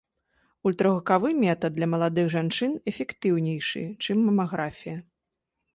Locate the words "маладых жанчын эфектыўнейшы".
1.93-3.81